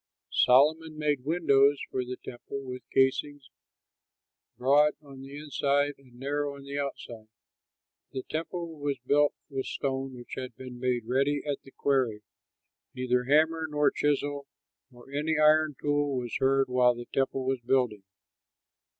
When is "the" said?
2.03-2.17, 5.21-5.37, 6.63-6.79, 8.11-8.23, 11.61-11.69, 16.95-17.05